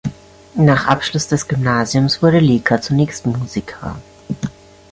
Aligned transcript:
Nach 0.55 0.87
Abschluss 0.87 1.27
des 1.27 1.47
Gymnasiums 1.47 2.23
wurde 2.23 2.39
Leka 2.39 2.81
zunächst 2.81 3.27
Musiker. 3.27 3.97